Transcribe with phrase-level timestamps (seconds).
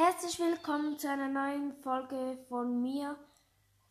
[0.00, 3.18] Herzlich willkommen zu einer neuen Folge von mir,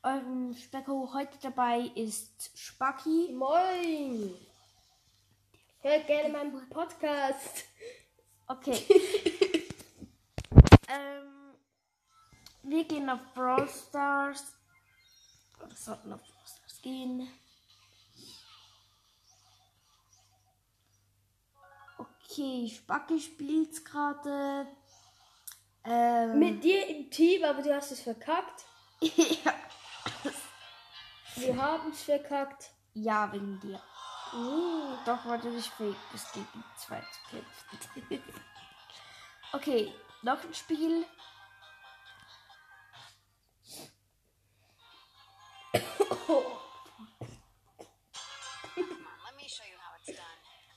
[0.04, 1.14] eurem Specko.
[1.14, 3.34] Heute dabei ist Spacki.
[3.34, 4.34] Moin!
[5.82, 7.66] Hört gerne meinen Podcast.
[8.48, 8.86] Okay.
[10.88, 11.58] ähm,
[12.64, 14.46] wir gehen auf Brawl Stars.
[15.60, 17.28] Wir sollten auf Brawl Stars gehen.
[21.98, 24.68] Okay, Spacki spielt gerade.
[25.90, 28.66] Ähm, Mit dir im Team, aber du hast es verkackt.
[29.00, 29.54] ja.
[31.36, 32.72] Wir haben es verkackt.
[32.94, 33.82] ja, wegen dir.
[34.34, 38.24] Uh, Doch, warte, ich fähig bis gegen zwei zu kämpfen.
[39.54, 41.06] okay, noch ein Spiel.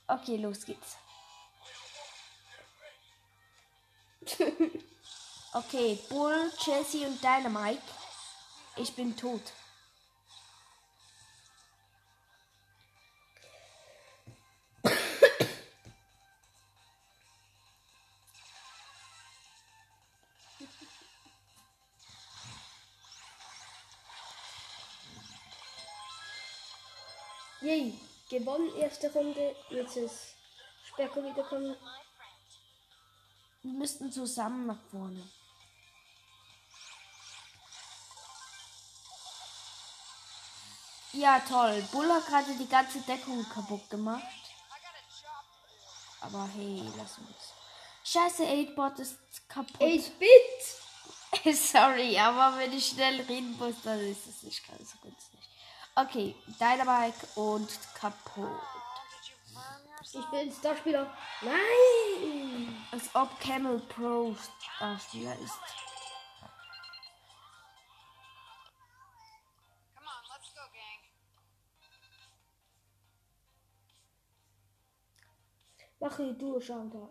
[0.07, 0.97] Okay, los geht's.
[5.53, 7.81] Okay, Bull, Jesse und Dynamite.
[8.77, 9.41] Ich bin tot.
[27.71, 27.93] yay.
[28.29, 29.55] Gewonnen, erste Runde.
[29.69, 30.35] Jetzt ist
[30.87, 31.75] Specko wiederkommen.
[33.61, 35.21] Wir müssten zusammen nach vorne.
[41.13, 41.83] Ja, toll.
[41.91, 44.23] Bull hat gerade die ganze Deckung kaputt gemacht.
[46.21, 47.53] Aber hey, lass uns.
[48.03, 49.17] Scheiße, 8-Bot ist
[49.49, 49.79] kaputt.
[49.81, 51.55] 8-Bit!
[51.55, 55.39] Sorry, aber wenn ich schnell reden muss, dann ist es nicht ganz so günstig.
[55.95, 58.61] Okay, Dynamite und kaputt.
[60.13, 61.09] Ich bin Starspieler.
[61.41, 62.85] Nein!
[62.91, 64.35] Als ob Camel Pro
[64.79, 65.90] Darsteller ist.
[76.01, 77.09] Mache du Showdown.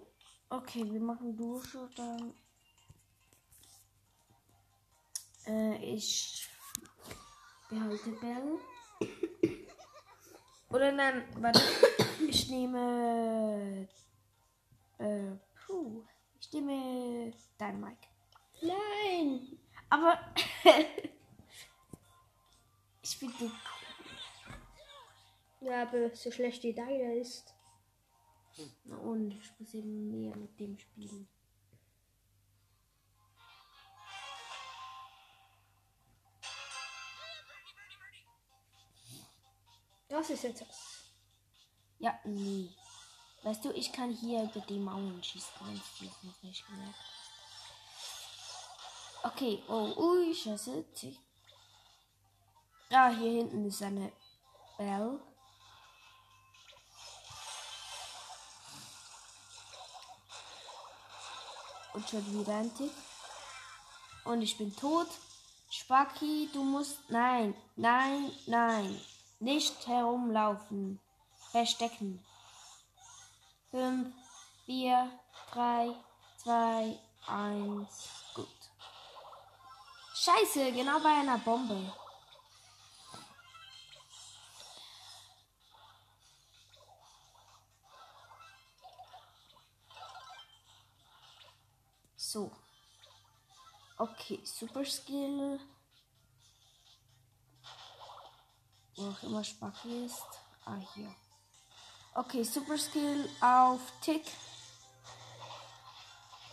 [0.49, 1.37] Okay, wir machen
[1.95, 2.35] dann.
[5.47, 6.49] Äh, ich
[7.69, 8.59] behalte Bell.
[10.71, 11.63] Oder nein, warte.
[12.27, 13.87] Ich nehme.
[14.99, 16.03] Äh, puh.
[16.41, 18.09] Ich nehme Dynamite.
[18.61, 19.57] Nein!
[19.89, 20.19] Aber.
[23.03, 23.53] ich bin die
[25.61, 27.55] Ja, aber so schlecht wie deiner ist.
[28.85, 31.29] Und ich muss eben mehr mit dem spielen.
[40.09, 41.05] Das ist jetzt was.
[41.99, 42.69] Ja, nee.
[43.43, 46.99] Weißt du, ich kann hier über die Mauern schießen, wenn du noch nicht gemerkt.
[49.23, 50.85] Okay, oh, ui, scheiße.
[52.91, 54.13] Ah, hier hinten ist eine
[54.77, 55.21] Bell.
[61.93, 62.93] Und schon ein Tick.
[64.25, 65.09] Und ich bin tot.
[65.71, 66.99] Spacki, du musst.
[67.09, 69.01] Nein, nein, nein.
[69.39, 71.01] Nicht herumlaufen.
[71.51, 72.25] Verstecken.
[73.71, 74.15] 5,
[74.67, 75.11] 4,
[75.53, 75.95] 3,
[76.39, 78.09] 2, 1.
[78.35, 78.47] Gut.
[80.15, 81.93] Scheiße, genau bei einer Bombe.
[94.31, 95.59] Okay, Super Skill.
[98.95, 100.23] Wo auch immer Spacki ist.
[100.65, 101.13] Ah, hier.
[102.15, 104.25] Okay, Super Skill auf Tick.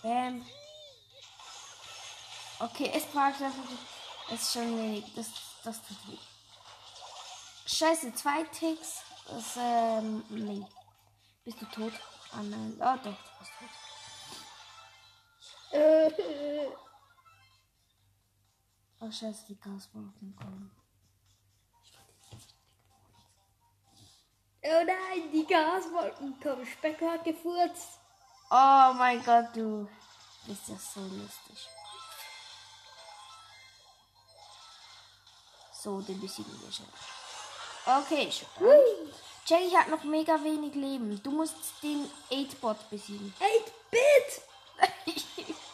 [0.01, 0.43] Bam.
[2.59, 3.69] Okay, es braucht einfach.
[4.31, 5.13] Es ist schon wenig.
[5.13, 5.27] Das,
[5.63, 6.17] das tut weh.
[7.67, 9.03] Scheiße, zwei Ticks.
[9.27, 10.65] Das, ähm, nee.
[11.45, 11.93] Bist du tot?
[12.31, 12.75] Ah, nein.
[12.79, 13.51] Oh, doch, du bist
[15.69, 16.77] tot.
[19.07, 20.71] Oh, scheiße, die Gaswolken kommen.
[24.63, 26.65] oh nein, die Gaswolken kommen.
[26.65, 27.99] Specko hat gefurzt.
[28.49, 29.87] Oh mein Gott, du
[30.45, 31.69] bist ja so lustig.
[35.71, 36.87] So, den besiegen wir schon.
[37.85, 38.67] Okay, schon.
[39.45, 41.21] Jackie hat noch mega wenig Leben.
[41.23, 43.33] Du musst den 8-Bot besiegen.
[43.39, 44.41] 8-Bit!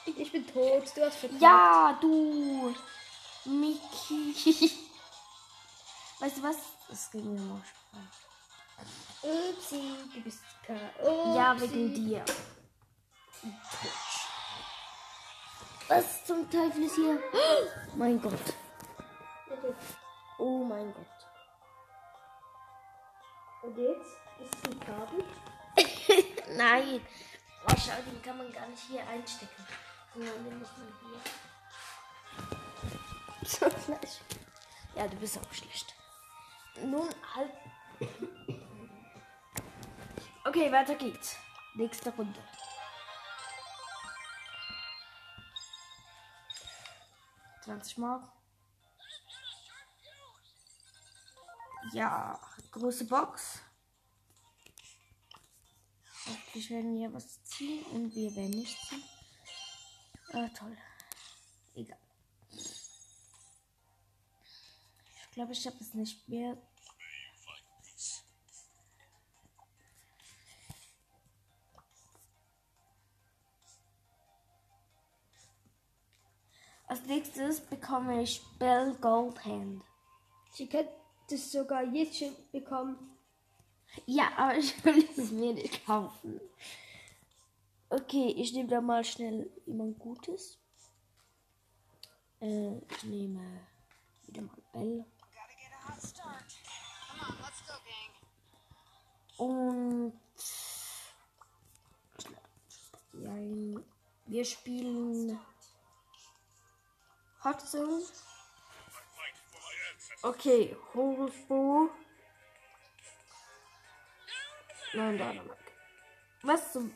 [0.06, 0.84] Ich bin tot.
[0.96, 1.42] Du hast verkackt.
[1.42, 2.76] Ja, du.
[3.46, 4.72] Miki.
[6.20, 6.58] Weißt du was?
[6.90, 8.34] Das geht mir noch Spaß.
[9.24, 11.36] Upsi, du bist K.O.
[11.36, 12.24] Ja, wegen dir.
[15.88, 17.22] Was zum Teufel ist hier?
[17.34, 18.40] Oh, mein Gott.
[20.38, 21.06] Oh mein Gott.
[23.64, 25.24] Und jetzt ist es ein Kabel.
[26.56, 27.06] Nein.
[27.66, 29.68] Oh, schau, den kann man gar nicht hier einstecken.
[30.14, 31.20] Sondern den muss man hier.
[33.46, 34.22] So schlecht.
[34.96, 35.94] Ja, du bist auch schlecht.
[36.84, 37.52] Nun halt.
[40.46, 41.36] Okay, weiter geht's.
[41.76, 42.42] Nächste Runde.
[47.64, 48.32] Zwanzig Mark.
[51.94, 52.40] Ja,
[52.72, 53.60] große Box.
[56.26, 59.04] Hoffentlich werden wir was ziehen und wir werden nicht ziehen.
[60.34, 60.78] Ah, toll.
[61.76, 61.98] Egal.
[62.52, 62.70] Ich
[65.34, 66.58] glaube, ich habe es nicht mehr.
[76.88, 79.84] Als nächstes bekomme ich Bell Goldhand.
[80.52, 80.92] Sie könnte
[81.28, 83.18] es sogar jetzt schon bekommen.
[84.06, 86.40] Ja, aber ich will es mir nicht kaufen.
[87.90, 90.60] Okay, ich nehme da mal schnell jemand Gutes.
[92.40, 93.62] Äh, ich nehme
[94.28, 95.06] wieder mal Bell.
[99.38, 100.14] Und
[103.14, 103.82] ja,
[104.26, 105.40] wir spielen
[107.44, 108.04] Hot Zone.
[110.22, 111.90] Okay, Horusbo.
[114.94, 115.56] Nein, noch.
[116.44, 116.96] Was zum.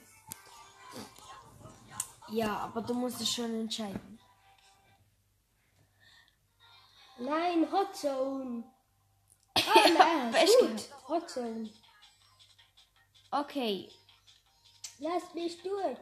[2.29, 4.19] Ja, aber du musst es schon entscheiden.
[7.19, 8.63] Nein, Hot Zone.
[9.67, 10.59] Ah, Echt?
[10.59, 10.89] gut.
[11.07, 11.69] Hot Zone.
[13.31, 13.89] Okay,
[14.99, 15.97] Lass mich durch.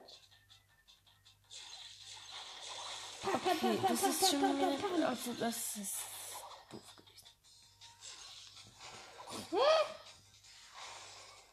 [3.23, 5.09] Okay das ist schon wieder.
[5.09, 5.95] Also, das ist
[6.71, 6.81] doof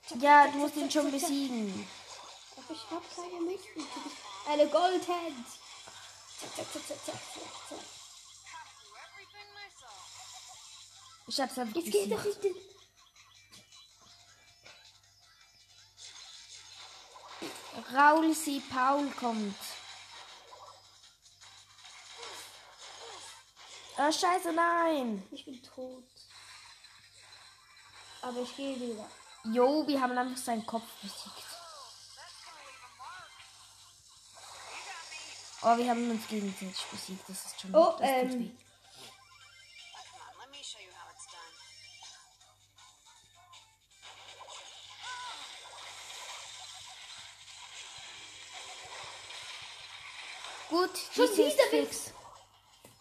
[0.08, 0.22] gewesen.
[0.22, 1.88] Ja, du musst ihn schon besiegen.
[2.56, 4.12] Aber ich hab keine Möglichkeit.
[4.46, 5.46] Eine Goldhand.
[6.38, 7.18] Zack, zack, zack, zack, zack,
[7.68, 8.01] zack,
[11.32, 12.40] Ich hab's einfach Jetzt geht doch nicht.
[17.94, 18.60] Raul C.
[18.70, 19.56] Paul kommt.
[23.96, 25.26] Ah, scheiße, nein.
[25.30, 26.04] Ich bin tot.
[28.20, 29.08] Aber ich gehe wieder.
[29.44, 31.46] Jo, wir haben einfach seinen Kopf besiegt.
[35.62, 37.26] Oh, wir haben uns gegenseitig besiegt.
[37.26, 38.54] Das ist schon Oh, ähm.
[50.72, 52.12] Gut, Schon ist wieder fix.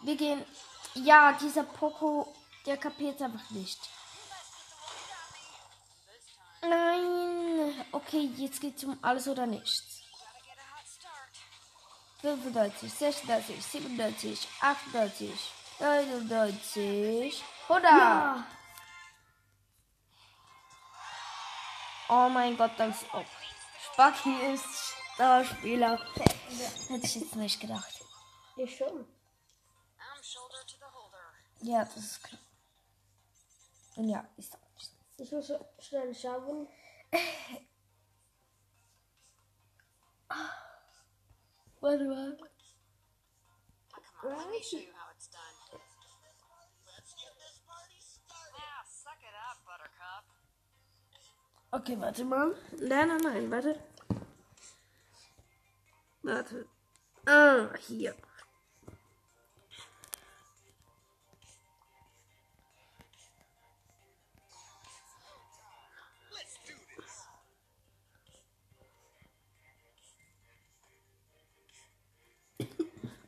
[0.02, 0.46] Wir gehen.
[0.94, 2.36] Ja, dieser Poco,
[2.66, 3.80] der kapiert einfach nicht.
[6.62, 7.86] Nein.
[7.94, 10.02] Okay, jetzt geht's um alles oder nichts.
[10.12, 11.32] Gotta get a hot start.
[12.22, 15.32] 95, 96, 97, 98,
[15.80, 17.90] 99, 100.
[17.90, 18.46] Ja.
[22.10, 23.24] Oh mein Gott, das oh.
[23.94, 26.00] Spaki ist Starspieler.
[26.88, 28.04] Hätte ich jetzt nicht gedacht.
[28.58, 29.06] Ich schon.
[31.62, 32.42] Ja, das ist klar.
[33.98, 34.92] Und ja, ist auch nicht.
[35.18, 36.68] Ich muss schnell schauen.
[41.82, 42.38] Warte mal.
[44.24, 44.46] Ah,
[49.52, 50.26] up, Buttercup.
[51.70, 52.56] Okay, warte mal.
[52.80, 53.91] Nein, nein, nein, warte.
[56.24, 56.68] Warte.
[57.26, 58.16] Ah, hier.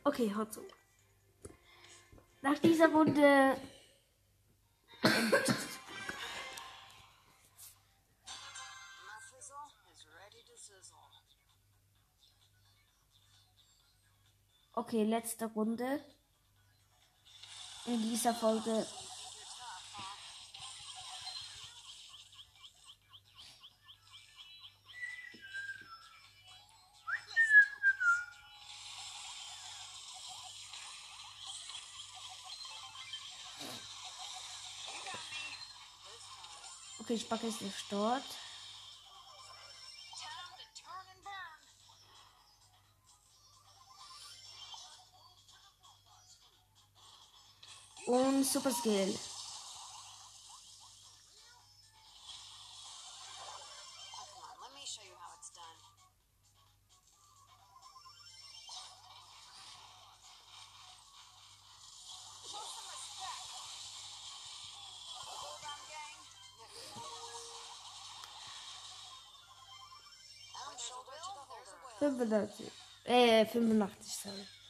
[0.04, 0.62] Okay, hört so.
[2.42, 3.56] Nach dieser Runde
[14.86, 16.04] Okay, letzte Runde.
[17.86, 18.86] In dieser Folge.
[37.00, 38.22] Okay, Spacke ist nicht dort.
[48.04, 49.18] To the holder.
[72.00, 72.70] 85.
[73.04, 74.63] Äh, 85, sorry.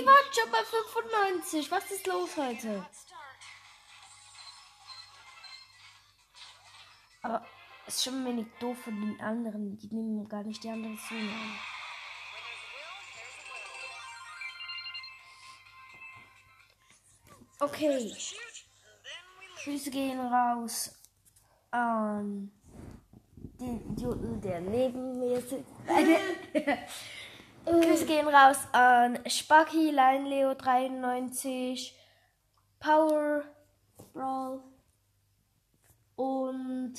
[0.00, 1.70] Wir waren schon bei 95.
[1.70, 2.86] Was ist los heute?
[7.20, 7.44] Aber
[7.86, 9.76] es ist schon wenig doof von den anderen.
[9.76, 11.28] Die nehmen gar nicht die anderen way.
[17.58, 18.16] Okay.
[19.62, 20.98] Grüße gehen raus
[21.72, 22.50] an
[23.60, 25.66] den Idioten, der neben mir sitzt.
[27.64, 31.94] Grüße gehen raus an Sparky, Line Leo 93,
[32.78, 33.44] Power
[34.12, 34.62] Brawl
[36.16, 36.94] und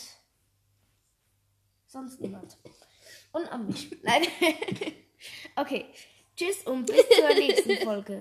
[1.85, 2.57] sonst niemand.
[3.31, 3.95] Und an mich.
[4.03, 4.23] Nein.
[5.55, 5.85] okay.
[6.35, 8.19] Tschüss und bis zur nächsten Folge.